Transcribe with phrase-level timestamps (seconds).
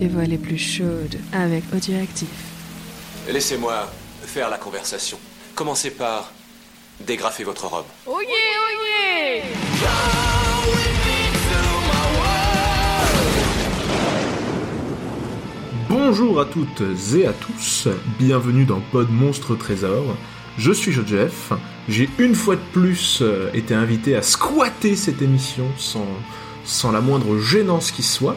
[0.00, 2.28] et voix les plus chaudes avec Audioactif.
[3.28, 3.90] Laissez-moi
[4.24, 5.18] faire la conversation.
[5.54, 6.32] Commencez par
[7.06, 7.86] dégrafer votre robe.
[8.06, 9.42] Oh yeah, oh yeah
[15.88, 16.82] Bonjour à toutes
[17.14, 17.88] et à tous,
[18.18, 20.16] bienvenue dans Pod Monstre Trésor.
[20.56, 21.52] Je suis Joseph,
[21.88, 26.06] j'ai une fois de plus euh, été invité à squatter cette émission sans,
[26.64, 28.36] sans la moindre gênance qui soit,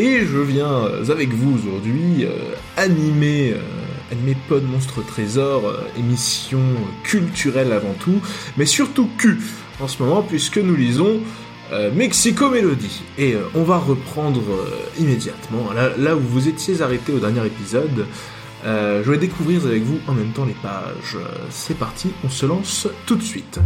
[0.00, 3.54] et je viens euh, avec vous aujourd'hui euh, animer,
[4.10, 6.62] animer Pod Monstre Trésor, émission
[7.02, 8.20] culturelle avant tout,
[8.56, 9.38] mais surtout Q
[9.78, 11.20] en ce moment puisque nous lisons
[11.94, 13.02] Mexico Melody.
[13.16, 14.42] Et on va reprendre
[14.98, 18.06] immédiatement, là, là, où vous étiez arrêté au dernier épisode,
[18.64, 21.16] euh, je vais découvrir avec vous en même temps les pages.
[21.50, 23.60] C'est parti, on se lance tout de suite.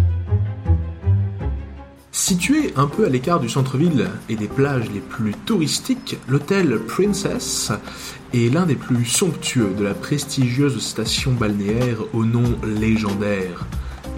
[2.17, 7.73] Situé un peu à l'écart du centre-ville et des plages les plus touristiques, l'hôtel Princess
[8.33, 13.67] est l'un des plus somptueux de la prestigieuse station balnéaire au nom légendaire.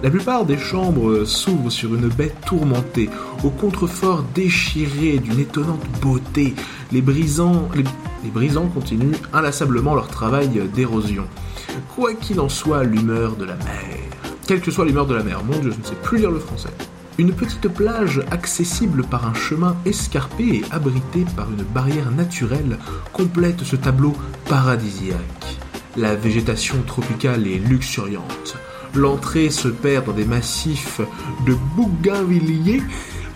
[0.03, 3.09] La plupart des chambres s'ouvrent sur une baie tourmentée,
[3.43, 6.53] au contrefort déchiré d'une étonnante beauté.
[6.91, 11.25] Les brisants, les, brisants continuent inlassablement leur travail d'érosion.
[11.95, 13.97] Quoi qu'il en soit, l'humeur de la mer.
[14.45, 16.39] Quelle que soit l'humeur de la mer, mon dieu, je ne sais plus lire le
[16.39, 16.69] français.
[17.19, 22.77] Une petite plage accessible par un chemin escarpé et abritée par une barrière naturelle
[23.11, 24.13] complète ce tableau
[24.45, 25.57] paradisiaque.
[25.95, 28.57] La végétation tropicale est luxuriante.
[28.93, 31.01] L'entrée se perd dans des massifs
[31.47, 32.83] de bougainvilliers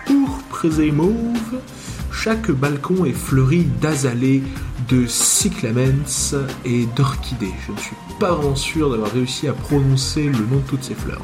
[0.05, 1.59] pourpres et mauves.
[2.11, 4.43] Chaque balcon est fleuri d'azalées,
[4.89, 7.53] de cyclamens et d'orchidées.
[7.65, 10.93] Je ne suis pas vraiment sûr d'avoir réussi à prononcer le nom de toutes ces
[10.93, 11.23] fleurs.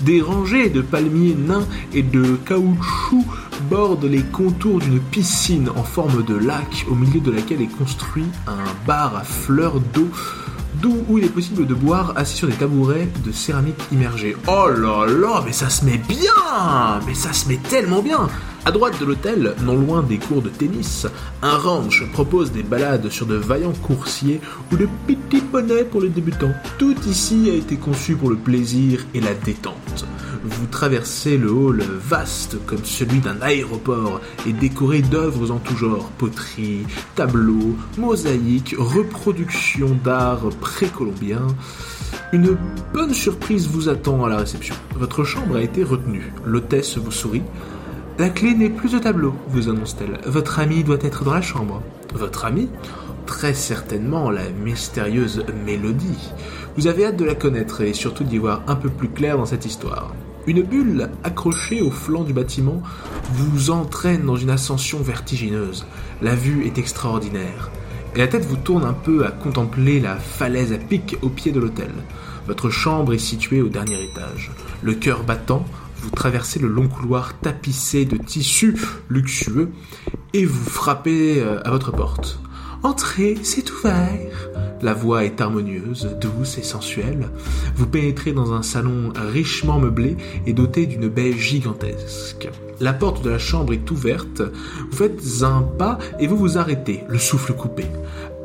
[0.00, 3.24] Des rangées de palmiers nains et de caoutchouc
[3.70, 8.26] bordent les contours d'une piscine en forme de lac au milieu de laquelle est construit
[8.46, 10.08] un bar à fleurs d'eau
[10.82, 14.36] d'où où il est possible de boire assis sur des tabourets de céramique immergée.
[14.46, 18.28] Oh là là, mais ça se met bien Mais ça se met tellement bien
[18.66, 21.06] à droite de l'hôtel, non loin des cours de tennis,
[21.40, 24.40] un ranch propose des balades sur de vaillants coursiers
[24.72, 26.52] ou de petits poneys pour les débutants.
[26.76, 30.04] Tout ici a été conçu pour le plaisir et la détente.
[30.42, 36.10] Vous traversez le hall vaste comme celui d'un aéroport et décoré d'œuvres en tout genre,
[36.18, 41.46] poterie, tableaux, mosaïques, reproductions d'art précolombien.
[42.32, 42.56] Une
[42.92, 44.74] bonne surprise vous attend à la réception.
[44.96, 46.32] Votre chambre a été retenue.
[46.44, 47.42] L'hôtesse vous sourit.
[48.18, 50.18] La clé n'est plus au tableau, vous annonce-t-elle.
[50.24, 51.82] Votre ami doit être dans la chambre.
[52.14, 52.70] Votre ami?
[53.26, 56.32] Très certainement la mystérieuse Mélodie.
[56.78, 59.44] Vous avez hâte de la connaître et surtout d'y voir un peu plus clair dans
[59.44, 60.14] cette histoire.
[60.46, 62.80] Une bulle accrochée au flanc du bâtiment
[63.32, 65.84] vous entraîne dans une ascension vertigineuse.
[66.22, 67.70] La vue est extraordinaire.
[68.14, 71.52] Et la tête vous tourne un peu à contempler la falaise à pic au pied
[71.52, 71.90] de l'hôtel.
[72.46, 74.52] Votre chambre est située au dernier étage.
[74.82, 75.66] Le cœur battant,
[76.06, 78.76] vous traversez le long couloir tapissé de tissus
[79.08, 79.70] luxueux
[80.34, 82.38] et vous frappez euh, à votre porte.
[82.84, 84.48] Entrez, c'est ouvert.
[84.82, 87.28] La voix est harmonieuse, douce et sensuelle.
[87.74, 90.16] Vous pénétrez dans un salon richement meublé
[90.46, 92.48] et doté d'une baie gigantesque.
[92.78, 94.42] La porte de la chambre est ouverte.
[94.90, 97.86] Vous faites un pas et vous vous arrêtez, le souffle coupé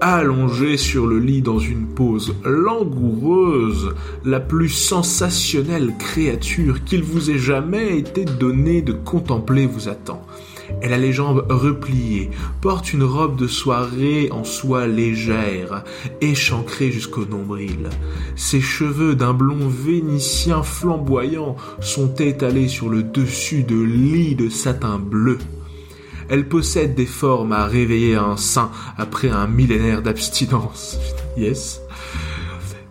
[0.01, 3.93] allongé sur le lit dans une pose langoureuse,
[4.25, 10.25] la plus sensationnelle créature qu'il vous ait jamais été donné de contempler vous attend.
[10.81, 12.31] Elle a les jambes repliées,
[12.61, 15.83] porte une robe de soirée en soie légère,
[16.21, 17.89] échancrée jusqu'au nombril.
[18.35, 24.97] Ses cheveux d'un blond vénitien flamboyant sont étalés sur le dessus de lit de satin
[24.97, 25.37] bleu.
[26.31, 30.97] Elle possède des formes à réveiller un saint après un millénaire d'abstinence.
[31.37, 31.81] Yes.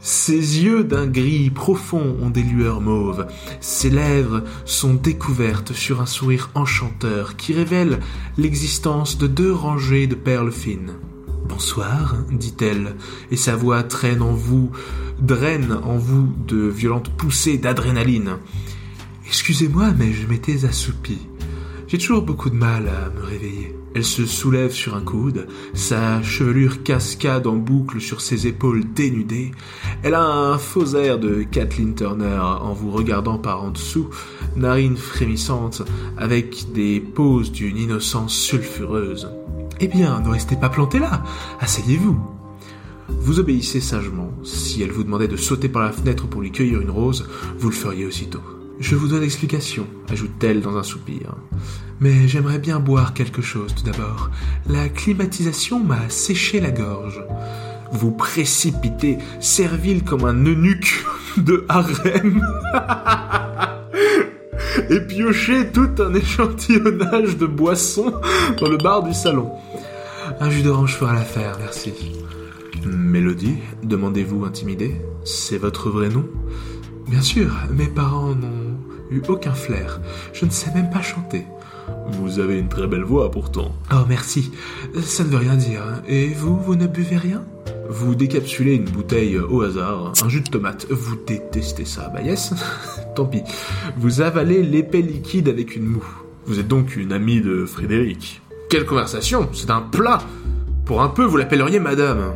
[0.01, 3.27] Ses yeux d'un gris profond ont des lueurs mauves.
[3.61, 8.01] Ses lèvres sont découvertes sur un sourire enchanteur qui révèle
[8.39, 10.93] l'existence de deux rangées de perles fines.
[11.47, 12.97] Bonsoir, dit-elle,
[13.31, 14.71] et sa voix traîne en vous,
[15.21, 18.37] draine en vous de violentes poussées d'adrénaline.
[19.27, 21.27] Excusez-moi, mais je m'étais assoupie.
[21.91, 23.75] J'ai toujours beaucoup de mal à me réveiller.
[23.97, 29.51] Elle se soulève sur un coude, sa chevelure cascade en boucle sur ses épaules dénudées.
[30.05, 34.09] Elle a un faux air de Kathleen Turner en vous regardant par en dessous,
[34.55, 35.83] narines frémissantes,
[36.17, 39.29] avec des poses d'une innocence sulfureuse.
[39.81, 41.25] Eh bien, ne restez pas planté là,
[41.59, 42.21] asseyez-vous.
[43.09, 44.31] Vous obéissez sagement.
[44.45, 47.29] Si elle vous demandait de sauter par la fenêtre pour lui cueillir une rose,
[47.59, 48.60] vous le feriez aussitôt.
[48.81, 51.35] Je vous donne explication, ajoute-t-elle dans un soupir.
[52.01, 54.31] Mais j'aimerais bien boire quelque chose tout d'abord.
[54.71, 57.23] La climatisation m'a séché la gorge.
[57.93, 61.05] Vous précipitez, servile comme un eunuque
[61.37, 62.43] de harem.
[64.89, 68.15] et piochez tout un échantillonnage de boissons
[68.59, 69.51] dans le bar du salon.
[70.41, 71.93] Un jus d'orange fera l'affaire, merci.
[72.87, 76.25] Mélodie, demandez-vous intimidé C'est votre vrai nom?
[77.11, 78.70] Bien sûr, mes parents n'ont
[79.11, 80.01] eu aucun flair.
[80.33, 81.47] Je ne sais même pas chanter.
[82.13, 83.75] Vous avez une très belle voix pourtant.
[83.93, 84.53] Oh merci,
[85.03, 85.83] ça ne veut rien dire.
[86.09, 87.43] Et vous, vous ne buvez rien?
[87.89, 90.87] Vous décapsulez une bouteille au hasard, un jus de tomate.
[90.91, 92.55] Vous détestez ça, bah yes,
[93.17, 93.43] tant pis.
[93.97, 96.07] Vous avalez l'épais liquide avec une moue.
[96.47, 98.43] Vous êtes donc une amie de Frédéric.
[98.69, 100.23] Quelle conversation C'est un plat
[100.85, 102.33] Pour un peu, vous l'appelleriez madame.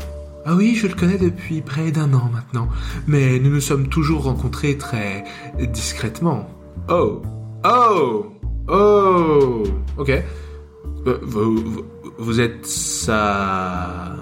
[0.47, 2.69] Ah oui, je le connais depuis près d'un an maintenant,
[3.07, 5.25] mais nous nous sommes toujours rencontrés très
[5.59, 6.51] discrètement.
[6.89, 7.23] Oh
[7.65, 8.27] Oh
[8.69, 9.63] Oh
[9.97, 10.11] Ok.
[11.07, 11.85] Euh, vous,
[12.19, 14.17] vous, êtes sa...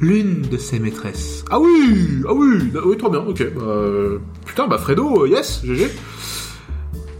[0.00, 1.44] L'une de ses maîtresses.
[1.50, 3.52] Ah oui Ah oui Oui, trop bien, ok.
[3.54, 5.90] Bah, putain, bah Fredo, yes, GG.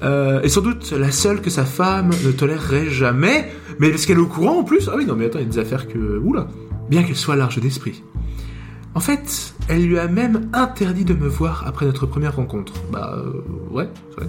[0.02, 4.18] Euh, et sans doute la seule que sa femme ne tolérerait jamais, mais parce qu'elle
[4.18, 4.88] est au courant en plus.
[4.92, 6.18] Ah oui, non mais attends, il y a des affaires que...
[6.18, 6.46] Oula
[6.88, 8.02] Bien qu'elle soit large d'esprit.
[8.94, 12.72] En fait, elle lui a même interdit de me voir après notre première rencontre.
[12.90, 13.88] Bah euh, ouais,
[14.18, 14.26] ouais.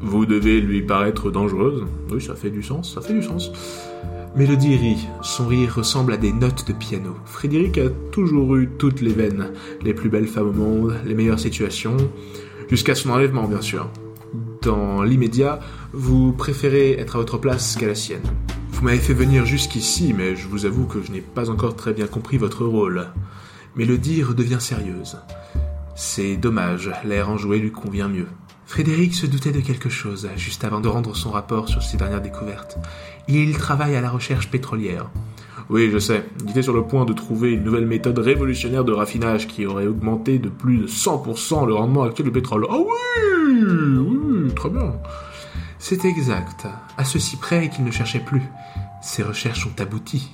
[0.00, 1.84] Vous devez lui paraître dangereuse.
[2.10, 3.50] Oui, ça fait du sens, ça fait du sens.
[4.36, 5.08] Mélodie rit.
[5.22, 7.16] Son rire ressemble à des notes de piano.
[7.24, 9.52] Frédéric a toujours eu toutes les veines.
[9.82, 11.96] Les plus belles femmes au monde, les meilleures situations.
[12.68, 13.88] Jusqu'à son enlèvement, bien sûr.
[14.60, 15.60] Dans l'immédiat,
[15.92, 18.20] vous préférez être à votre place qu'à la sienne.
[18.72, 21.94] Vous m'avez fait venir jusqu'ici, mais je vous avoue que je n'ai pas encore très
[21.94, 23.06] bien compris votre rôle.
[23.74, 25.16] Mélodie redevient sérieuse.
[25.94, 28.28] C'est dommage, l'air enjoué lui convient mieux.
[28.66, 32.20] Frédéric se doutait de quelque chose juste avant de rendre son rapport sur ses dernières
[32.20, 32.78] découvertes.
[33.28, 35.08] Il travaille à la recherche pétrolière.
[35.70, 36.24] Oui, je sais.
[36.44, 39.86] Il était sur le point de trouver une nouvelle méthode révolutionnaire de raffinage qui aurait
[39.86, 42.66] augmenté de plus de 100% le rendement actuel du pétrole.
[42.68, 43.64] Ah oui
[43.98, 44.94] Oui, très bien.
[45.78, 46.66] C'est exact.
[46.98, 48.42] À ceci près qu'il ne cherchait plus.
[49.00, 50.30] Ses recherches ont abouti.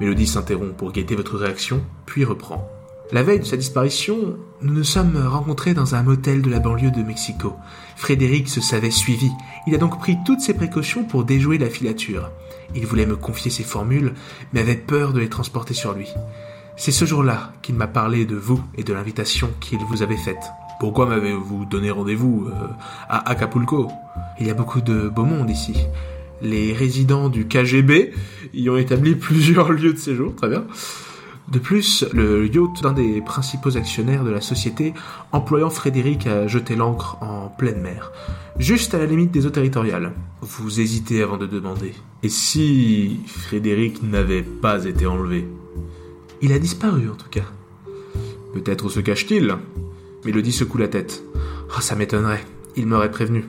[0.00, 2.68] Mélodie s'interrompt pour guetter votre réaction, puis reprend.
[3.12, 6.90] La veille de sa disparition, nous nous sommes rencontrés dans un motel de la banlieue
[6.90, 7.54] de Mexico.
[7.96, 9.30] Frédéric se savait suivi.
[9.66, 12.30] Il a donc pris toutes ses précautions pour déjouer la filature.
[12.74, 14.14] Il voulait me confier ses formules,
[14.52, 16.08] mais avait peur de les transporter sur lui.
[16.76, 20.50] C'est ce jour-là qu'il m'a parlé de vous et de l'invitation qu'il vous avait faite.
[20.80, 22.66] Pourquoi m'avez-vous donné rendez-vous euh,
[23.08, 23.90] à Acapulco?
[24.40, 25.74] Il y a beaucoup de beau monde ici.
[26.42, 28.12] Les résidents du KGB
[28.52, 30.64] y ont établi plusieurs lieux de séjour, très bien.
[31.48, 34.94] De plus, le yacht d'un des principaux actionnaires de la société,
[35.30, 38.10] employant Frédéric à jeter l'ancre en pleine mer,
[38.58, 40.12] juste à la limite des eaux territoriales.
[40.40, 41.94] Vous hésitez avant de demander.
[42.24, 45.46] Et si Frédéric n'avait pas été enlevé?
[46.42, 47.44] Il a disparu en tout cas.
[48.52, 49.56] Peut-être se cache-t-il
[50.24, 51.22] Mélodie secoue la tête.
[51.34, 52.44] Oh, ça m'étonnerait.
[52.74, 53.44] Il m'aurait prévenu.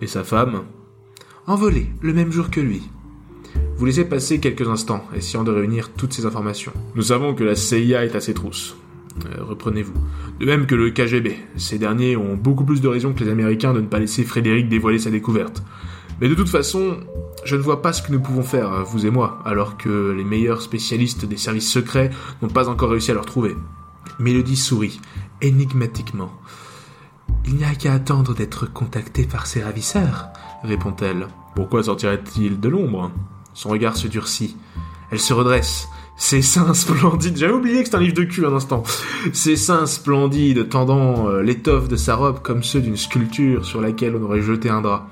[0.00, 0.62] Et sa femme?
[1.48, 2.82] Envolée, le même jour que lui.
[3.78, 6.72] Vous laissez passer quelques instants, essayant de réunir toutes ces informations.
[6.94, 8.74] Nous savons que la CIA est à ses trousses.
[9.26, 9.92] Euh, reprenez-vous.
[10.40, 11.36] De même que le KGB.
[11.56, 14.70] Ces derniers ont beaucoup plus de raisons que les Américains de ne pas laisser Frédéric
[14.70, 15.62] dévoiler sa découverte.
[16.22, 16.96] Mais de toute façon,
[17.44, 20.24] je ne vois pas ce que nous pouvons faire, vous et moi, alors que les
[20.24, 23.54] meilleurs spécialistes des services secrets n'ont pas encore réussi à le retrouver.
[24.18, 25.00] Mélodie sourit,
[25.42, 26.32] énigmatiquement.
[27.44, 30.28] Il n'y a qu'à attendre d'être contacté par ses ravisseurs,
[30.62, 31.28] répond-elle.
[31.54, 33.12] Pourquoi sortirait-il de l'ombre?
[33.56, 34.54] Son regard se durcit.
[35.10, 35.88] Elle se redresse.
[36.18, 38.82] Ses seins splendides, j'avais oublié que c'est un livre de cul un instant.
[39.32, 44.14] Ses seins splendides tendant euh, l'étoffe de sa robe comme ceux d'une sculpture sur laquelle
[44.14, 45.08] on aurait jeté un drap.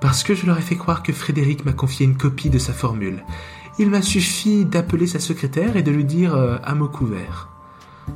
[0.00, 2.72] Parce que je leur ai fait croire que Frédéric m'a confié une copie de sa
[2.72, 3.22] formule.
[3.78, 7.48] Il m'a suffi d'appeler sa secrétaire et de lui dire euh, à mot couvert.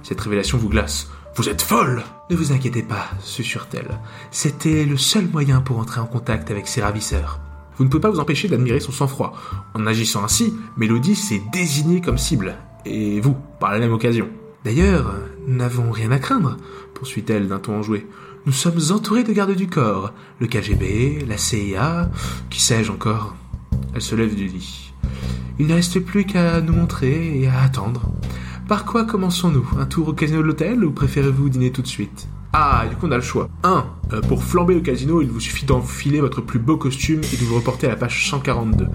[0.03, 1.11] Cette révélation vous glace.
[1.37, 4.01] Vous êtes folle Ne vous inquiétez pas, susurre-t-elle.
[4.31, 7.39] C'était le seul moyen pour entrer en contact avec ses ravisseurs.
[7.77, 9.35] Vous ne pouvez pas vous empêcher d'admirer son sang-froid.
[9.75, 14.29] En agissant ainsi, Mélodie s'est désignée comme cible, et vous, par la même occasion.
[14.65, 15.15] D'ailleurs,
[15.47, 16.57] nous n'avons rien à craindre,
[16.95, 18.07] poursuit-elle d'un ton enjoué.
[18.47, 22.11] Nous sommes entourés de gardes du corps, le KGB, la CIA,
[22.51, 23.35] qui sais-je encore?
[23.95, 24.93] Elle se lève du lit.
[25.59, 28.11] Il ne reste plus qu'à nous montrer et à attendre.
[28.69, 29.69] Par quoi commençons-nous?
[29.79, 32.29] Un tour au casino de l'hôtel ou préférez-vous dîner tout de suite?
[32.53, 33.49] Ah, du coup, on a le choix.
[33.63, 33.85] 1.
[34.13, 37.45] Euh, pour flamber le casino, il vous suffit d'enfiler votre plus beau costume et de
[37.45, 38.87] vous reporter à la page 142.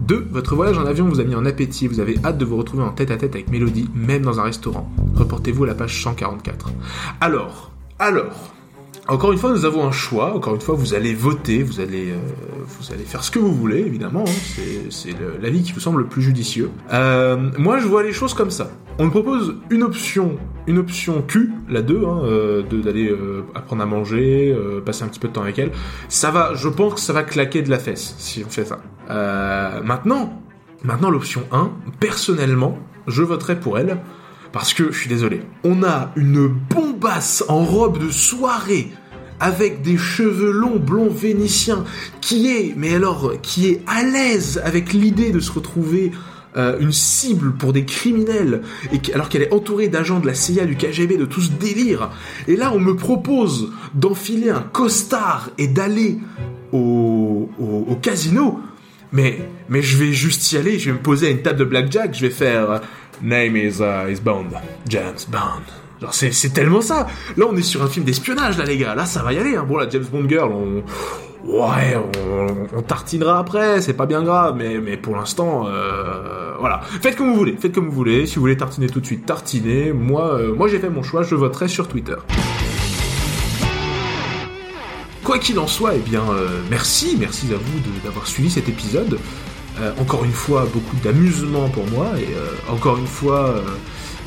[0.00, 0.28] 2.
[0.30, 2.82] Votre voyage en avion vous a mis en appétit, vous avez hâte de vous retrouver
[2.82, 4.90] en tête à tête avec Mélodie, même dans un restaurant.
[5.14, 6.70] Reportez-vous à la page 144.
[7.20, 8.55] Alors, alors,
[9.08, 10.34] encore une fois, nous avons un choix.
[10.34, 12.16] Encore une fois, vous allez voter, vous allez, euh,
[12.66, 14.24] vous allez faire ce que vous voulez, évidemment.
[14.26, 14.60] hein.
[14.90, 16.70] C'est, l'avis qui vous semble le plus judicieux.
[16.92, 18.70] Euh, moi, je vois les choses comme ça.
[18.98, 20.36] On nous propose une option,
[20.66, 23.14] une option Q, la 2, hein, euh, d'aller
[23.54, 25.70] apprendre à manger, passer un petit peu de temps avec elle.
[26.08, 28.78] Ça va, je pense que ça va claquer de la fesse si on fait ça.
[29.84, 30.42] Maintenant,
[30.82, 31.70] maintenant l'option 1,
[32.00, 33.98] personnellement, je voterai pour elle.
[34.52, 38.90] Parce que, je suis désolé, on a une bombasse en robe de soirée
[39.40, 41.84] avec des cheveux longs blonds vénitiens
[42.20, 46.12] qui est, mais alors, qui est à l'aise avec l'idée de se retrouver
[46.56, 50.64] euh, une cible pour des criminels, et alors qu'elle est entourée d'agents de la CIA,
[50.64, 52.10] du KGB, de tout ce délire.
[52.48, 56.18] Et là, on me propose d'enfiler un costard et d'aller
[56.72, 57.50] au,
[58.00, 58.58] casino.
[59.12, 59.38] Mais,
[59.68, 62.14] mais je vais juste y aller, je vais me poser à une table de blackjack,
[62.14, 62.80] je vais faire
[63.22, 64.50] Name is, uh, is Bond,
[64.88, 65.62] James Bond.
[66.00, 67.06] Genre c'est, tellement ça.
[67.38, 69.56] Là on est sur un film d'espionnage là les gars, là ça va y aller.
[69.56, 69.64] Hein.
[69.66, 70.82] Bon la James Bond girl, on
[71.50, 76.82] ouais, on, on tartinera après, c'est pas bien grave, mais mais pour l'instant euh, voilà.
[77.00, 78.26] Faites comme vous voulez, faites comme vous voulez.
[78.26, 79.92] Si vous voulez tartiner tout de suite, tartinez.
[79.94, 82.16] Moi euh, moi j'ai fait mon choix, je voterai sur Twitter.
[85.24, 88.68] Quoi qu'il en soit, eh bien, euh, merci, merci à vous de- d'avoir suivi cet
[88.68, 89.18] épisode.
[89.78, 93.62] Euh, encore une fois, beaucoup d'amusement pour moi, et euh, encore une fois,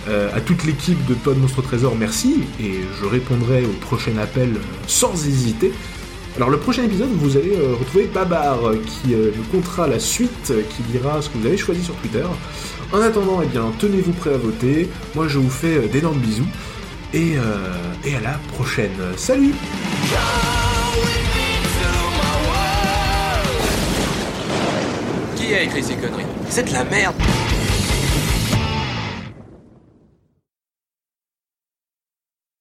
[0.07, 4.57] euh, à toute l'équipe de Pod Monstre Trésor, merci, et je répondrai au prochain appel
[4.85, 5.71] sans hésiter.
[6.35, 11.21] Alors le prochain épisode, vous allez retrouver Babar, qui nous contera la suite, qui dira
[11.21, 12.23] ce que vous avez choisi sur Twitter.
[12.93, 14.89] En attendant, eh bien, tenez-vous prêts à voter.
[15.15, 16.47] Moi, je vous fais d'énormes bisous,
[17.13, 17.33] et,
[18.05, 18.91] et à la prochaine.
[19.17, 19.53] Salut
[25.49, 26.27] Qui a écrit ces conneries.
[26.47, 27.15] C'est de la merde